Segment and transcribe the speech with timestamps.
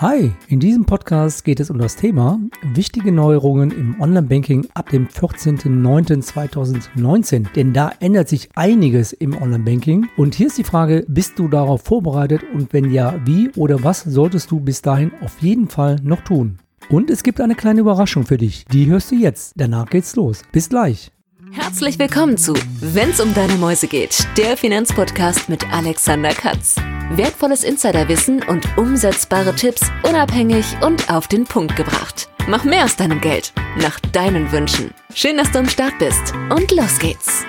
[0.00, 2.40] Hi, in diesem Podcast geht es um das Thema
[2.72, 7.52] wichtige Neuerungen im Online-Banking ab dem 14.09.2019.
[7.52, 10.08] Denn da ändert sich einiges im Online-Banking.
[10.16, 14.04] Und hier ist die Frage, bist du darauf vorbereitet und wenn ja, wie oder was
[14.04, 16.60] solltest du bis dahin auf jeden Fall noch tun?
[16.88, 18.64] Und es gibt eine kleine Überraschung für dich.
[18.72, 19.52] Die hörst du jetzt.
[19.56, 20.44] Danach geht's los.
[20.50, 21.12] Bis gleich.
[21.52, 26.76] Herzlich willkommen zu Wenn's um deine Mäuse geht, der Finanzpodcast mit Alexander Katz.
[27.10, 32.28] Wertvolles Insiderwissen und umsetzbare Tipps unabhängig und auf den Punkt gebracht.
[32.46, 34.92] Mach mehr aus deinem Geld, nach deinen Wünschen.
[35.12, 37.44] Schön, dass du am Start bist und los geht's.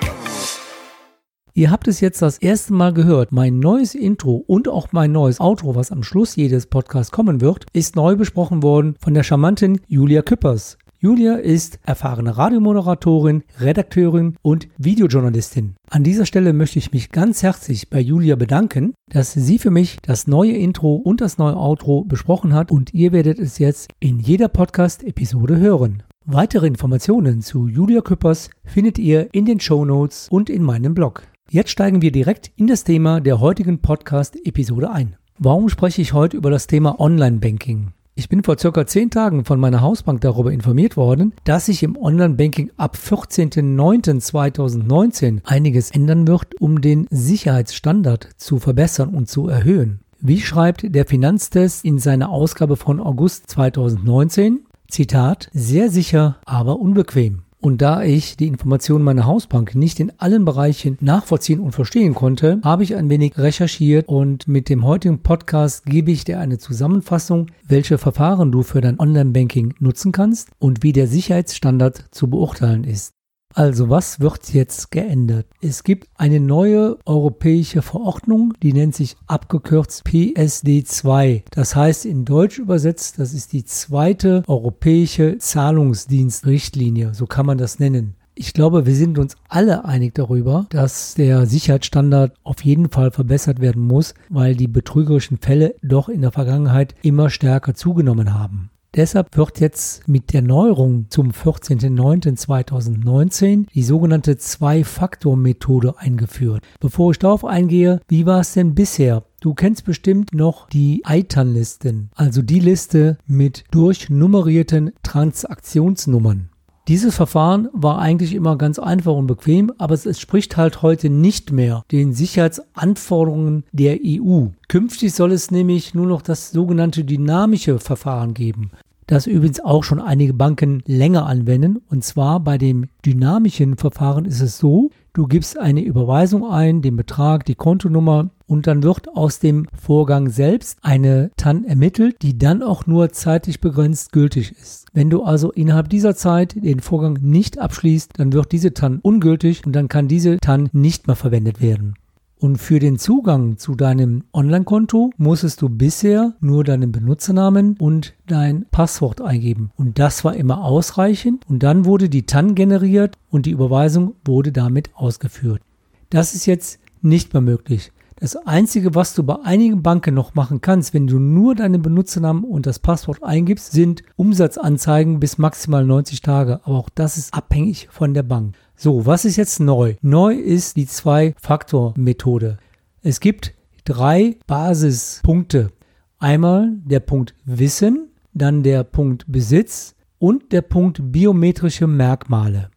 [1.54, 3.32] Ihr habt es jetzt das erste Mal gehört.
[3.32, 7.66] Mein neues Intro und auch mein neues Outro, was am Schluss jedes Podcasts kommen wird,
[7.74, 10.78] ist neu besprochen worden von der charmanten Julia Küppers.
[11.04, 15.74] Julia ist erfahrene Radiomoderatorin, Redakteurin und Videojournalistin.
[15.90, 19.98] An dieser Stelle möchte ich mich ganz herzlich bei Julia bedanken, dass sie für mich
[20.04, 24.20] das neue Intro und das neue Outro besprochen hat und ihr werdet es jetzt in
[24.20, 26.04] jeder Podcast-Episode hören.
[26.24, 31.24] Weitere Informationen zu Julia Küppers findet ihr in den Show Notes und in meinem Blog.
[31.50, 35.16] Jetzt steigen wir direkt in das Thema der heutigen Podcast-Episode ein.
[35.40, 37.94] Warum spreche ich heute über das Thema Online-Banking?
[38.14, 41.98] Ich bin vor circa zehn Tagen von meiner Hausbank darüber informiert worden, dass sich im
[41.98, 50.02] Online-Banking ab 14.09.2019 einiges ändern wird, um den Sicherheitsstandard zu verbessern und zu erhöhen.
[50.20, 54.66] Wie schreibt der Finanztest in seiner Ausgabe von August 2019?
[54.90, 57.44] Zitat, sehr sicher, aber unbequem.
[57.62, 62.60] Und da ich die Informationen meiner Hausbank nicht in allen Bereichen nachvollziehen und verstehen konnte,
[62.64, 67.52] habe ich ein wenig recherchiert und mit dem heutigen Podcast gebe ich dir eine Zusammenfassung,
[67.68, 73.14] welche Verfahren du für dein Online-Banking nutzen kannst und wie der Sicherheitsstandard zu beurteilen ist.
[73.54, 75.46] Also was wird jetzt geändert?
[75.62, 81.44] Es gibt eine neue europäische Verordnung, die nennt sich abgekürzt PSD2.
[81.52, 87.80] Das heißt in Deutsch übersetzt, das ist die zweite europäische Zahlungsdienstrichtlinie, so kann man das
[87.80, 88.16] nennen.
[88.34, 93.60] Ich glaube, wir sind uns alle einig darüber, dass der Sicherheitsstandard auf jeden Fall verbessert
[93.60, 98.71] werden muss, weil die betrügerischen Fälle doch in der Vergangenheit immer stärker zugenommen haben.
[98.94, 106.66] Deshalb wird jetzt mit der Neuerung zum 14.09.2019 die sogenannte Zwei-Faktor-Methode eingeführt.
[106.82, 109.24] Bevor ich darauf eingehe, wie war es denn bisher?
[109.40, 116.51] Du kennst bestimmt noch die ITAN-Listen, also die Liste mit durchnummerierten Transaktionsnummern.
[116.88, 121.52] Dieses Verfahren war eigentlich immer ganz einfach und bequem, aber es entspricht halt heute nicht
[121.52, 124.48] mehr den Sicherheitsanforderungen der EU.
[124.68, 128.72] Künftig soll es nämlich nur noch das sogenannte dynamische Verfahren geben
[129.12, 131.82] das übrigens auch schon einige Banken länger anwenden.
[131.90, 136.96] Und zwar bei dem dynamischen Verfahren ist es so, du gibst eine Überweisung ein, den
[136.96, 142.62] Betrag, die Kontonummer und dann wird aus dem Vorgang selbst eine TAN ermittelt, die dann
[142.62, 144.88] auch nur zeitlich begrenzt gültig ist.
[144.92, 149.66] Wenn du also innerhalb dieser Zeit den Vorgang nicht abschließt, dann wird diese TAN ungültig
[149.66, 151.96] und dann kann diese TAN nicht mehr verwendet werden.
[152.40, 158.66] Und für den Zugang zu deinem Online-Konto musstest du bisher nur deinen Benutzernamen und dein
[158.70, 159.72] Passwort eingeben.
[159.78, 161.46] Und das war immer ausreichend.
[161.48, 165.62] Und dann wurde die TAN generiert und die Überweisung wurde damit ausgeführt.
[166.10, 167.94] Das ist jetzt nicht mehr möglich.
[168.22, 172.44] Das Einzige, was du bei einigen Banken noch machen kannst, wenn du nur deinen Benutzernamen
[172.44, 176.60] und das Passwort eingibst, sind Umsatzanzeigen bis maximal 90 Tage.
[176.64, 178.54] Aber auch das ist abhängig von der Bank.
[178.76, 179.96] So, was ist jetzt neu?
[180.04, 182.60] Neu ist die Zwei-Faktor-Methode.
[183.02, 183.56] Es gibt
[183.86, 185.72] drei Basispunkte.
[186.20, 192.70] Einmal der Punkt Wissen, dann der Punkt Besitz und der Punkt biometrische Merkmale.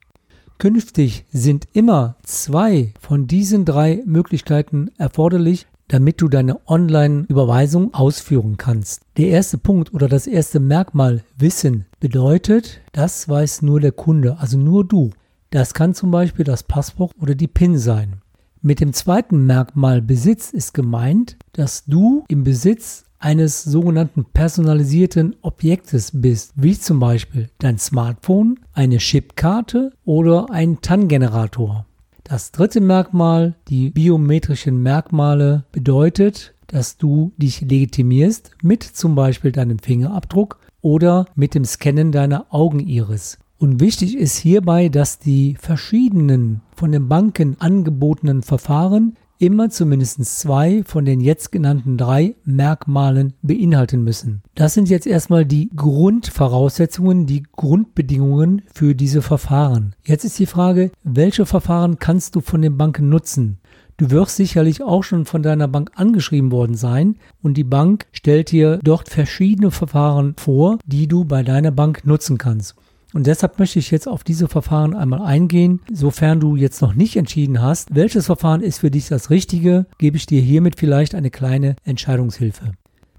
[0.58, 9.02] Künftig sind immer zwei von diesen drei Möglichkeiten erforderlich, damit du deine Online-Überweisung ausführen kannst.
[9.16, 14.56] Der erste Punkt oder das erste Merkmal Wissen bedeutet, das weiß nur der Kunde, also
[14.58, 15.10] nur du.
[15.50, 18.22] Das kann zum Beispiel das Passwort oder die PIN sein.
[18.62, 26.10] Mit dem zweiten Merkmal Besitz ist gemeint, dass du im Besitz eines sogenannten personalisierten Objektes
[26.12, 31.86] bist, wie zum Beispiel dein Smartphone, eine Chipkarte oder ein TAN-Generator.
[32.22, 39.78] Das dritte Merkmal, die biometrischen Merkmale, bedeutet, dass du dich legitimierst mit zum Beispiel deinem
[39.78, 43.38] Fingerabdruck oder mit dem Scannen deiner Augeniris.
[43.56, 50.82] Und wichtig ist hierbei, dass die verschiedenen von den Banken angebotenen Verfahren immer zumindest zwei
[50.84, 54.42] von den jetzt genannten drei Merkmalen beinhalten müssen.
[54.54, 59.94] Das sind jetzt erstmal die Grundvoraussetzungen, die Grundbedingungen für diese Verfahren.
[60.04, 63.58] Jetzt ist die Frage, welche Verfahren kannst du von den Banken nutzen?
[63.96, 68.50] Du wirst sicherlich auch schon von deiner Bank angeschrieben worden sein und die Bank stellt
[68.50, 72.74] dir dort verschiedene Verfahren vor, die du bei deiner Bank nutzen kannst.
[73.14, 75.80] Und deshalb möchte ich jetzt auf diese Verfahren einmal eingehen.
[75.90, 80.16] Sofern du jetzt noch nicht entschieden hast, welches Verfahren ist für dich das Richtige, gebe
[80.16, 82.72] ich dir hiermit vielleicht eine kleine Entscheidungshilfe.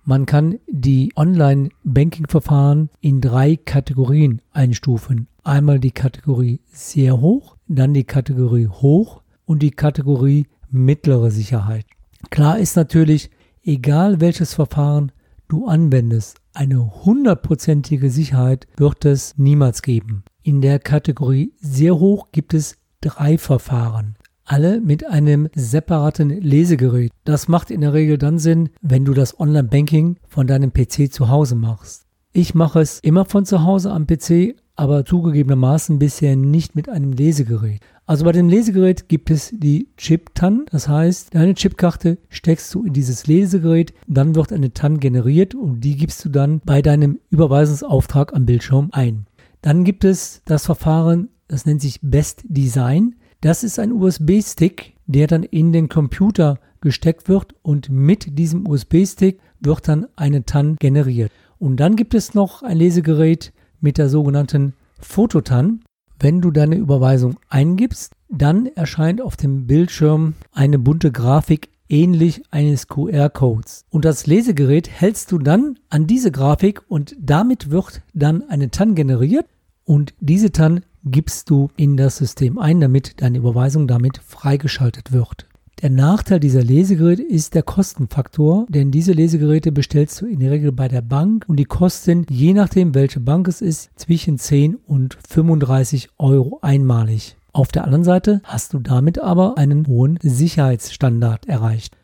[0.04, 5.28] Man kann die Online-Banking-Verfahren in drei Kategorien einstufen.
[5.46, 11.86] Einmal die Kategorie sehr hoch, dann die Kategorie hoch und die Kategorie mittlere Sicherheit.
[12.32, 13.30] Klar ist natürlich,
[13.64, 15.14] egal welches Verfahren
[15.48, 20.24] du anwendest, eine hundertprozentige Sicherheit wird es niemals geben.
[20.44, 24.16] In der Kategorie sehr hoch gibt es drei Verfahren.
[24.44, 27.12] Alle mit einem separaten Lesegerät.
[27.24, 31.30] Das macht in der Regel dann Sinn, wenn du das Online-Banking von deinem PC zu
[31.30, 32.06] Hause machst.
[32.32, 37.14] Ich mache es immer von zu Hause am PC, aber zugegebenermaßen bisher nicht mit einem
[37.14, 37.80] Lesegerät.
[38.08, 42.94] Also bei dem Lesegerät gibt es die Chip-TAN, das heißt, deine Chipkarte steckst du in
[42.94, 48.36] dieses Lesegerät, dann wird eine TAN generiert und die gibst du dann bei deinem Überweisungsauftrag
[48.36, 49.26] am Bildschirm ein.
[49.62, 53.16] Dann gibt es das Verfahren, das nennt sich Best Design.
[53.42, 59.40] Das ist ein USB-Stick, der dann in den Computer gesteckt wird und mit diesem USB-Stick
[59.60, 61.32] wird dann eine TAN generiert.
[61.58, 65.82] Und dann gibt es noch ein Lesegerät mit der sogenannten Fototan.
[66.20, 72.88] Wenn du deine Überweisung eingibst, dann erscheint auf dem Bildschirm eine bunte Grafik ähnlich eines
[72.88, 73.86] QR-Codes.
[73.90, 78.96] Und das Lesegerät hältst du dann an diese Grafik und damit wird dann eine TAN
[78.96, 79.46] generiert
[79.84, 85.46] und diese TAN gibst du in das System ein, damit deine Überweisung damit freigeschaltet wird.
[85.82, 90.72] Der Nachteil dieser Lesegeräte ist der Kostenfaktor, denn diese Lesegeräte bestellst du in der Regel
[90.72, 95.18] bei der Bank und die kosten, je nachdem welche Bank es ist, zwischen 10 und
[95.28, 97.36] 35 Euro einmalig.
[97.52, 101.98] Auf der anderen Seite hast du damit aber einen hohen Sicherheitsstandard erreicht.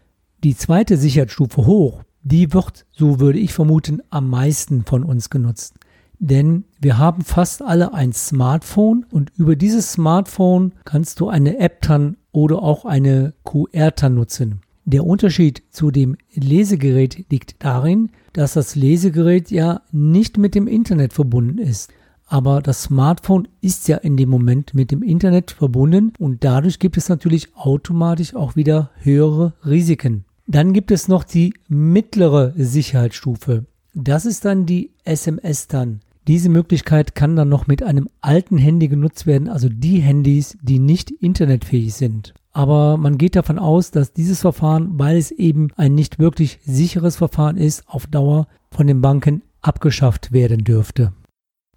[0.43, 5.75] Die zweite Sicherheitsstufe hoch, die wird, so würde ich vermuten, am meisten von uns genutzt.
[6.23, 11.81] Denn wir haben fast alle ein Smartphone und über dieses Smartphone kannst du eine App
[11.81, 14.61] dann oder auch eine QR-TAN nutzen.
[14.85, 21.13] Der Unterschied zu dem Lesegerät liegt darin, dass das Lesegerät ja nicht mit dem Internet
[21.13, 21.91] verbunden ist.
[22.27, 26.97] Aber das Smartphone ist ja in dem Moment mit dem Internet verbunden und dadurch gibt
[26.97, 30.25] es natürlich automatisch auch wieder höhere Risiken.
[30.45, 33.65] Dann gibt es noch die mittlere Sicherheitsstufe.
[33.95, 36.01] Das ist dann die SMS-TAN.
[36.27, 40.79] Diese Möglichkeit kann dann noch mit einem alten Handy genutzt werden, also die Handys, die
[40.79, 42.33] nicht internetfähig sind.
[42.53, 47.15] Aber man geht davon aus, dass dieses Verfahren, weil es eben ein nicht wirklich sicheres
[47.15, 51.13] Verfahren ist, auf Dauer von den Banken abgeschafft werden dürfte.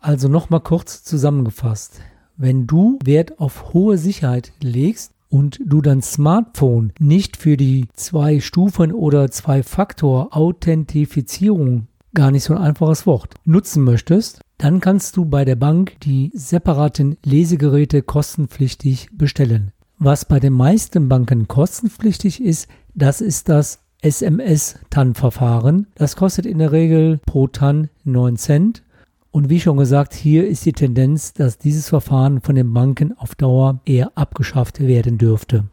[0.01, 2.01] Also nochmal kurz zusammengefasst.
[2.37, 8.41] Wenn du Wert auf hohe Sicherheit legst und du dein Smartphone nicht für die zwei
[8.41, 15.17] Stufen oder zwei Faktor Authentifizierung gar nicht so ein einfaches Wort, nutzen möchtest, dann kannst
[15.17, 19.73] du bei der Bank die separaten Lesegeräte kostenpflichtig bestellen.
[19.99, 25.87] Was bei den meisten Banken kostenpflichtig ist, das ist das SMS-TAN-Verfahren.
[25.95, 28.83] Das kostet in der Regel pro TAN 9 Cent.
[29.31, 33.35] Und wie schon gesagt, hier ist die Tendenz, dass dieses Verfahren von den Banken auf
[33.35, 35.65] Dauer eher abgeschafft werden dürfte.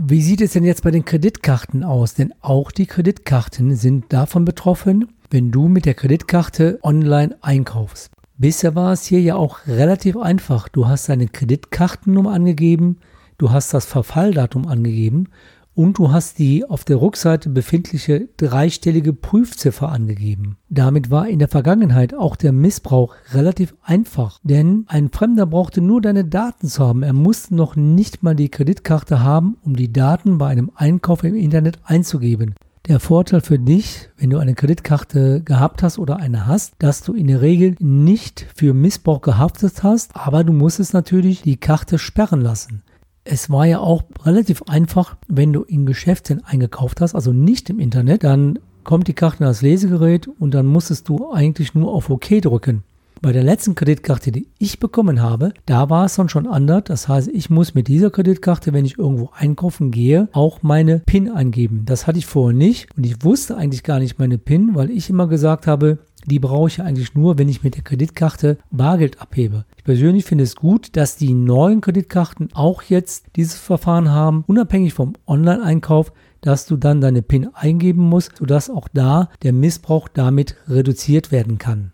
[0.00, 2.14] Wie sieht es denn jetzt bei den Kreditkarten aus?
[2.14, 8.10] Denn auch die Kreditkarten sind davon betroffen, wenn du mit der Kreditkarte online einkaufst.
[8.36, 10.68] Bisher war es hier ja auch relativ einfach.
[10.68, 12.98] Du hast deine Kreditkartennummer angegeben,
[13.38, 15.28] du hast das Verfalldatum angegeben
[15.74, 20.58] und du hast die auf der Rückseite befindliche dreistellige Prüfziffer angegeben.
[20.68, 26.02] Damit war in der Vergangenheit auch der Missbrauch relativ einfach, denn ein Fremder brauchte nur
[26.02, 27.02] deine Daten zu haben.
[27.02, 31.34] Er musste noch nicht mal die Kreditkarte haben, um die Daten bei einem Einkauf im
[31.34, 32.54] Internet einzugeben.
[32.88, 37.14] Der Vorteil für dich, wenn du eine Kreditkarte gehabt hast oder eine hast, dass du
[37.14, 42.40] in der Regel nicht für Missbrauch gehaftet hast, aber du musstest natürlich die Karte sperren
[42.40, 42.82] lassen.
[43.22, 47.78] Es war ja auch relativ einfach, wenn du in Geschäften eingekauft hast, also nicht im
[47.78, 52.10] Internet, dann kommt die Karte in das Lesegerät und dann musstest du eigentlich nur auf
[52.10, 52.82] OK drücken.
[53.22, 56.82] Bei der letzten Kreditkarte, die ich bekommen habe, da war es dann schon anders.
[56.86, 61.30] Das heißt, ich muss mit dieser Kreditkarte, wenn ich irgendwo einkaufen gehe, auch meine PIN
[61.30, 61.84] eingeben.
[61.84, 65.08] Das hatte ich vorher nicht und ich wusste eigentlich gar nicht meine PIN, weil ich
[65.08, 69.66] immer gesagt habe, die brauche ich eigentlich nur, wenn ich mit der Kreditkarte Bargeld abhebe.
[69.76, 74.94] Ich persönlich finde es gut, dass die neuen Kreditkarten auch jetzt dieses Verfahren haben, unabhängig
[74.94, 80.56] vom Online-Einkauf, dass du dann deine PIN eingeben musst, sodass auch da der Missbrauch damit
[80.66, 81.92] reduziert werden kann.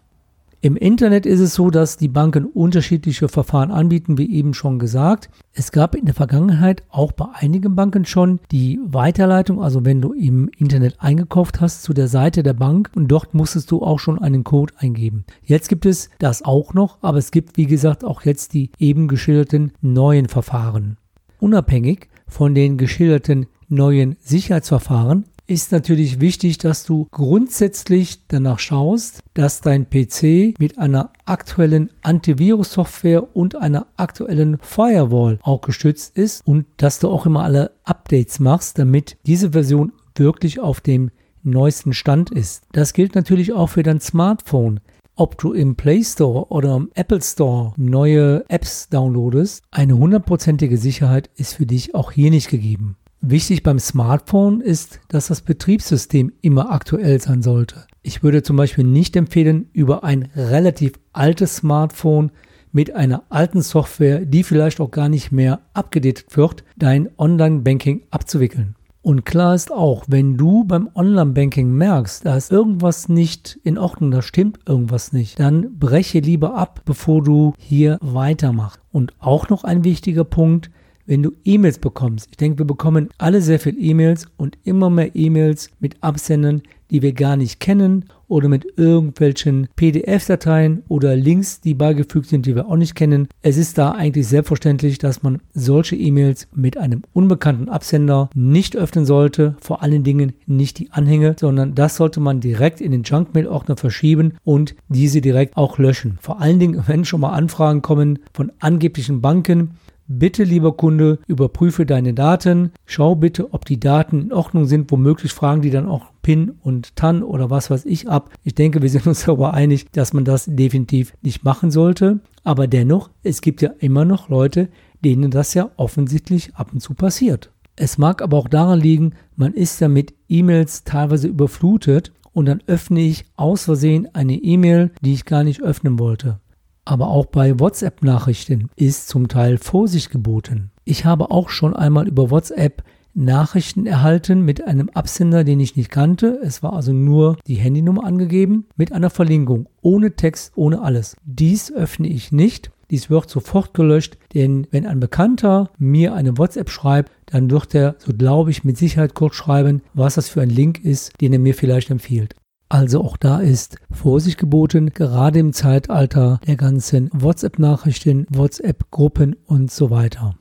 [0.60, 5.30] Im Internet ist es so, dass die Banken unterschiedliche Verfahren anbieten, wie eben schon gesagt.
[5.52, 10.12] Es gab in der Vergangenheit auch bei einigen Banken schon die Weiterleitung, also wenn du
[10.12, 14.18] im Internet eingekauft hast zu der Seite der Bank und dort musstest du auch schon
[14.18, 15.24] einen Code eingeben.
[15.44, 19.06] Jetzt gibt es das auch noch, aber es gibt wie gesagt auch jetzt die eben
[19.06, 20.96] geschilderten neuen Verfahren.
[21.38, 29.62] Unabhängig von den geschilderten neuen Sicherheitsverfahren ist natürlich wichtig, dass du grundsätzlich danach schaust, dass
[29.62, 37.00] dein PC mit einer aktuellen Antivirus-Software und einer aktuellen Firewall auch gestützt ist und dass
[37.00, 41.10] du auch immer alle Updates machst, damit diese Version wirklich auf dem
[41.42, 42.64] neuesten Stand ist.
[42.72, 44.80] Das gilt natürlich auch für dein Smartphone.
[45.16, 51.30] Ob du im Play Store oder im Apple Store neue Apps downloadest, eine hundertprozentige Sicherheit
[51.36, 52.96] ist für dich auch hier nicht gegeben.
[53.20, 57.86] Wichtig beim Smartphone ist, dass das Betriebssystem immer aktuell sein sollte.
[58.02, 62.30] Ich würde zum Beispiel nicht empfehlen, über ein relativ altes Smartphone
[62.70, 68.76] mit einer alten Software, die vielleicht auch gar nicht mehr abgedatet wird, dein Online-Banking abzuwickeln.
[69.02, 74.12] Und klar ist auch, wenn du beim Online-Banking merkst, da ist irgendwas nicht in Ordnung,
[74.12, 78.80] da stimmt irgendwas nicht, dann breche lieber ab, bevor du hier weitermachst.
[78.92, 80.70] Und auch noch ein wichtiger Punkt,
[81.08, 82.28] wenn du E-Mails bekommst.
[82.30, 87.02] Ich denke, wir bekommen alle sehr viel E-Mails und immer mehr E-Mails mit Absendern, die
[87.02, 92.68] wir gar nicht kennen oder mit irgendwelchen PDF-Dateien oder Links, die beigefügt sind, die wir
[92.68, 93.28] auch nicht kennen.
[93.42, 99.06] Es ist da eigentlich selbstverständlich, dass man solche E-Mails mit einem unbekannten Absender nicht öffnen
[99.06, 103.76] sollte, vor allen Dingen nicht die Anhänge, sondern das sollte man direkt in den Junk-Mail-Ordner
[103.76, 106.18] verschieben und diese direkt auch löschen.
[106.20, 109.70] Vor allen Dingen, wenn schon mal Anfragen kommen von angeblichen Banken,
[110.10, 112.72] Bitte, lieber Kunde, überprüfe deine Daten.
[112.86, 114.90] Schau bitte, ob die Daten in Ordnung sind.
[114.90, 118.30] Womöglich fragen die dann auch PIN und TAN oder was weiß ich ab.
[118.42, 122.20] Ich denke, wir sind uns darüber einig, dass man das definitiv nicht machen sollte.
[122.42, 124.70] Aber dennoch, es gibt ja immer noch Leute,
[125.04, 127.52] denen das ja offensichtlich ab und zu passiert.
[127.76, 132.62] Es mag aber auch daran liegen, man ist ja mit E-Mails teilweise überflutet und dann
[132.66, 136.40] öffne ich aus Versehen eine E-Mail, die ich gar nicht öffnen wollte
[136.88, 140.70] aber auch bei WhatsApp-Nachrichten ist zum Teil Vorsicht geboten.
[140.84, 142.82] Ich habe auch schon einmal über WhatsApp
[143.14, 146.38] Nachrichten erhalten mit einem Absender, den ich nicht kannte.
[146.42, 151.16] Es war also nur die Handynummer angegeben mit einer Verlinkung, ohne Text, ohne alles.
[151.24, 152.70] Dies öffne ich nicht.
[152.90, 157.96] Dies wird sofort gelöscht, denn wenn ein Bekannter mir eine WhatsApp schreibt, dann wird er,
[157.98, 161.38] so glaube ich, mit Sicherheit kurz schreiben, was das für ein Link ist, den er
[161.38, 162.34] mir vielleicht empfiehlt.
[162.68, 169.90] Also auch da ist Vorsicht geboten, gerade im Zeitalter der ganzen WhatsApp-Nachrichten, WhatsApp-Gruppen und so
[169.90, 170.34] weiter.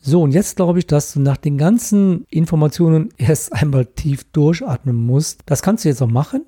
[0.00, 4.96] So, und jetzt glaube ich, dass du nach den ganzen Informationen erst einmal tief durchatmen
[4.96, 5.40] musst.
[5.46, 6.46] Das kannst du jetzt auch machen,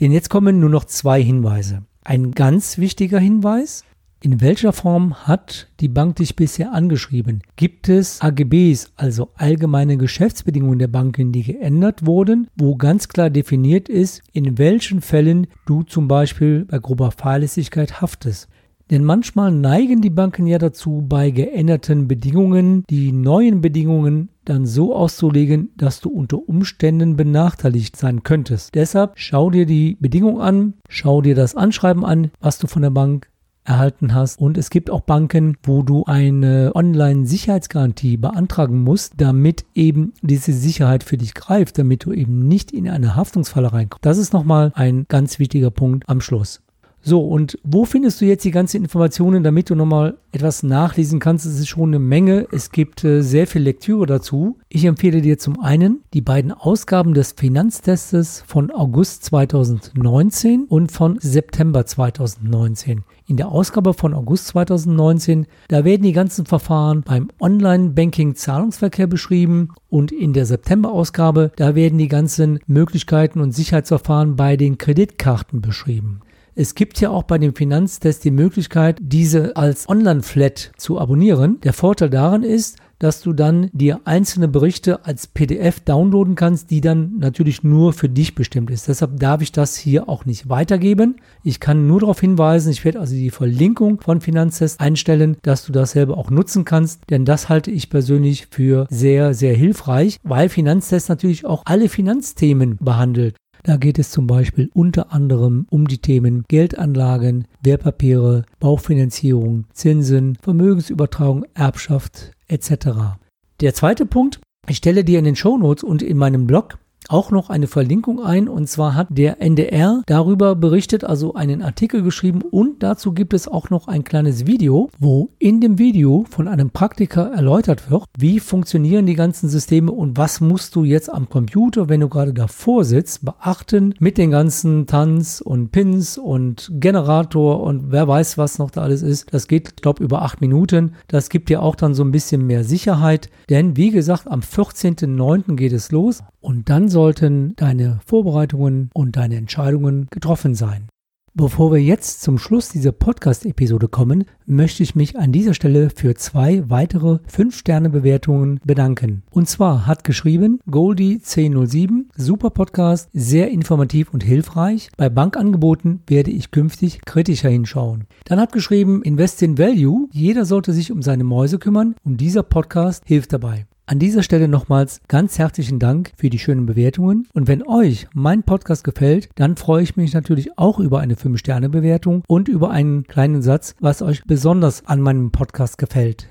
[0.00, 1.82] denn jetzt kommen nur noch zwei Hinweise.
[2.04, 3.84] Ein ganz wichtiger Hinweis,
[4.22, 7.42] in welcher Form hat die Bank dich bisher angeschrieben?
[7.56, 13.88] Gibt es AGBs, also allgemeine Geschäftsbedingungen der Banken, die geändert wurden, wo ganz klar definiert
[13.88, 18.48] ist, in welchen Fällen du zum Beispiel bei grober Fahrlässigkeit haftest?
[18.90, 24.96] Denn manchmal neigen die Banken ja dazu, bei geänderten Bedingungen die neuen Bedingungen dann so
[24.96, 28.74] auszulegen, dass du unter Umständen benachteiligt sein könntest.
[28.74, 32.90] Deshalb schau dir die Bedingung an, schau dir das Anschreiben an, was du von der
[32.90, 33.30] Bank
[33.64, 34.40] erhalten hast.
[34.40, 41.04] Und es gibt auch Banken, wo du eine Online-Sicherheitsgarantie beantragen musst, damit eben diese Sicherheit
[41.04, 44.04] für dich greift, damit du eben nicht in eine Haftungsfalle reinkommst.
[44.04, 46.62] Das ist nochmal ein ganz wichtiger Punkt am Schluss.
[47.02, 51.46] So, und wo findest du jetzt die ganzen Informationen, damit du nochmal etwas nachlesen kannst?
[51.46, 52.46] Es ist schon eine Menge.
[52.52, 54.58] Es gibt äh, sehr viel Lektüre dazu.
[54.68, 61.18] Ich empfehle dir zum einen die beiden Ausgaben des Finanztestes von August 2019 und von
[61.20, 63.04] September 2019.
[63.26, 70.12] In der Ausgabe von August 2019, da werden die ganzen Verfahren beim Online-Banking-Zahlungsverkehr beschrieben und
[70.12, 76.20] in der September-Ausgabe, da werden die ganzen Möglichkeiten und Sicherheitsverfahren bei den Kreditkarten beschrieben.
[76.60, 81.58] Es gibt ja auch bei dem Finanztest die Möglichkeit, diese als Online-Flat zu abonnieren.
[81.62, 86.82] Der Vorteil daran ist, dass du dann dir einzelne Berichte als PDF downloaden kannst, die
[86.82, 88.88] dann natürlich nur für dich bestimmt ist.
[88.88, 91.16] Deshalb darf ich das hier auch nicht weitergeben.
[91.42, 95.72] Ich kann nur darauf hinweisen, ich werde also die Verlinkung von Finanztest einstellen, dass du
[95.72, 100.50] das selber auch nutzen kannst, denn das halte ich persönlich für sehr, sehr hilfreich, weil
[100.50, 103.34] Finanztest natürlich auch alle Finanzthemen behandelt.
[103.62, 111.44] Da geht es zum Beispiel unter anderem um die Themen Geldanlagen, Wertpapiere, Baufinanzierung, Zinsen, Vermögensübertragung,
[111.54, 113.18] Erbschaft etc.
[113.60, 116.78] Der zweite Punkt, ich stelle dir in den Shownotes und in meinem Blog
[117.10, 122.02] auch noch eine Verlinkung ein und zwar hat der NDR darüber berichtet, also einen Artikel
[122.02, 126.46] geschrieben und dazu gibt es auch noch ein kleines Video, wo in dem Video von
[126.46, 131.28] einem Praktiker erläutert wird, wie funktionieren die ganzen Systeme und was musst du jetzt am
[131.28, 137.60] Computer, wenn du gerade davor sitzt, beachten mit den ganzen Tanz und Pins und Generator
[137.60, 139.32] und wer weiß, was noch da alles ist.
[139.32, 140.94] Das geht, glaube über acht Minuten.
[141.08, 145.56] Das gibt dir auch dann so ein bisschen mehr Sicherheit, denn wie gesagt, am 14.09.
[145.56, 150.88] geht es los und dann sollten deine Vorbereitungen und deine Entscheidungen getroffen sein.
[151.32, 156.16] Bevor wir jetzt zum Schluss dieser Podcast-Episode kommen, möchte ich mich an dieser Stelle für
[156.16, 159.22] zwei weitere 5-Sterne-Bewertungen bedanken.
[159.30, 164.90] Und zwar hat geschrieben Goldie 1007, super Podcast, sehr informativ und hilfreich.
[164.96, 168.06] Bei Bankangeboten werde ich künftig kritischer hinschauen.
[168.24, 172.42] Dann hat geschrieben Invest in Value, jeder sollte sich um seine Mäuse kümmern und dieser
[172.42, 173.66] Podcast hilft dabei.
[173.90, 177.26] An dieser Stelle nochmals ganz herzlichen Dank für die schönen Bewertungen.
[177.32, 182.22] Und wenn euch mein Podcast gefällt, dann freue ich mich natürlich auch über eine 5-Sterne-Bewertung
[182.28, 186.28] und über einen kleinen Satz, was euch besonders an meinem Podcast gefällt.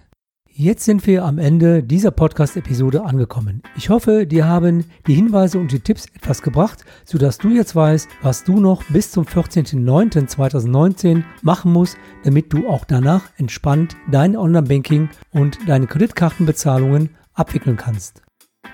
[0.61, 3.61] Jetzt sind wir am Ende dieser Podcast-Episode angekommen.
[3.75, 8.07] Ich hoffe, dir haben die Hinweise und die Tipps etwas gebracht, sodass du jetzt weißt,
[8.21, 15.09] was du noch bis zum 14.09.2019 machen musst, damit du auch danach entspannt dein Online-Banking
[15.31, 18.21] und deine Kreditkartenbezahlungen abwickeln kannst.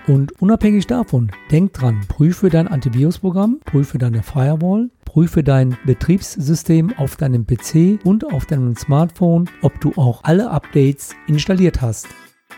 [0.06, 7.16] Und unabhängig davon, denk dran, prüfe dein Antivirusprogramm, prüfe deine Firewall, prüfe dein Betriebssystem auf
[7.16, 12.08] deinem PC und auf deinem Smartphone, ob du auch alle Updates installiert hast.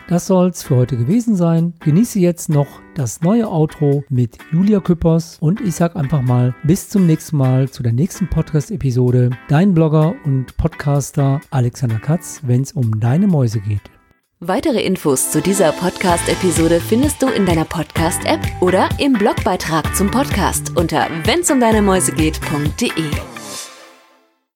[0.07, 1.73] Das soll's für heute gewesen sein.
[1.79, 6.89] Genieße jetzt noch das neue Outro mit Julia Küppers und ich sag einfach mal bis
[6.89, 9.31] zum nächsten Mal zu der nächsten Podcast-Episode.
[9.47, 13.98] Dein Blogger und Podcaster Alexander Katz, wenn's um deine Mäuse geht.
[14.41, 20.77] Weitere Infos zu dieser Podcast-Episode findest du in deiner Podcast-App oder im Blogbeitrag zum Podcast
[20.77, 23.38] unter wennsumdeinemäusegeht.de.